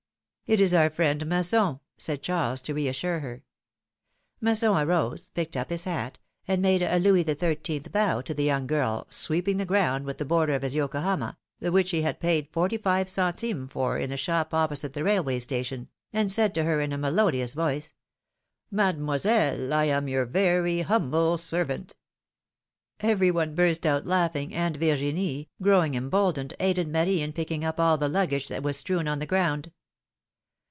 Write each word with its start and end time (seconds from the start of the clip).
It 0.53 0.59
is 0.59 0.73
our 0.73 0.89
friend, 0.89 1.25
Masson," 1.27 1.79
said 1.97 2.21
Charles, 2.21 2.59
to 2.63 2.73
reassure 2.73 3.21
her. 3.21 3.45
Masson 4.41 4.73
arose, 4.75 5.29
picked 5.29 5.55
up 5.55 5.69
his 5.69 5.85
hat, 5.85 6.19
and 6.45 6.61
made 6.61 6.81
a 6.81 6.99
Louis 6.99 7.23
XIII. 7.23 7.79
bow 7.89 8.19
to 8.19 8.33
the 8.33 8.43
young 8.43 8.67
girl, 8.67 9.07
sweeping 9.09 9.55
the 9.55 9.65
ground 9.65 10.03
v/ith 10.05 10.17
the 10.17 10.25
border 10.25 10.53
of 10.53 10.61
his 10.63 10.75
Yokohama, 10.75 11.37
the 11.61 11.71
which 11.71 11.91
he 11.91 12.01
had 12.01 12.19
paid 12.19 12.49
8 12.49 12.49
122 12.51 12.51
PHILOMi^NE^S 12.51 12.83
MARRIAGES. 12.83 12.83
forty 12.83 12.83
five 12.83 13.09
centimes 13.09 13.71
for 13.71 13.97
in 13.97 14.11
a 14.11 14.17
shop 14.17 14.53
opposite 14.53 14.93
the 14.93 15.05
railway 15.05 15.39
station, 15.39 15.87
and 16.11 16.29
said 16.29 16.53
to 16.55 16.65
her 16.65 16.81
in 16.81 16.91
a 16.91 16.97
melodious 16.97 17.53
voice: 17.53 17.93
Mademoiselle, 18.69 19.71
I 19.71 19.85
am 19.85 20.09
your 20.09 20.25
very 20.25 20.81
humble 20.81 21.37
servant.^^ 21.37 21.93
Everyone 22.99 23.55
burst 23.55 23.85
out 23.85 24.05
laughing, 24.05 24.53
and 24.53 24.75
Virginie, 24.75 25.47
growing 25.61 25.95
emboldened, 25.95 26.53
aided 26.59 26.89
Marie 26.89 27.21
in 27.21 27.31
picking 27.31 27.63
up 27.63 27.79
all 27.79 27.97
the 27.97 28.09
luggage 28.09 28.49
that 28.49 28.63
was 28.63 28.75
strewn 28.75 29.07
on 29.07 29.19
the 29.19 29.25
ground. 29.25 29.71